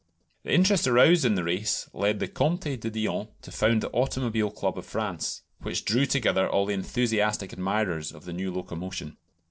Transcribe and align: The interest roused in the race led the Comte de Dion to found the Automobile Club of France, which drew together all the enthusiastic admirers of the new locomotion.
The 0.41 0.51
interest 0.51 0.87
roused 0.87 1.25
in 1.25 1.35
the 1.35 1.43
race 1.43 1.87
led 1.93 2.19
the 2.19 2.27
Comte 2.27 2.61
de 2.81 2.89
Dion 2.89 3.27
to 3.43 3.51
found 3.51 3.81
the 3.81 3.91
Automobile 3.91 4.49
Club 4.49 4.79
of 4.79 4.85
France, 4.87 5.43
which 5.61 5.85
drew 5.85 6.07
together 6.07 6.49
all 6.49 6.65
the 6.65 6.73
enthusiastic 6.73 7.53
admirers 7.53 8.11
of 8.11 8.25
the 8.25 8.33
new 8.33 8.51
locomotion. 8.51 9.17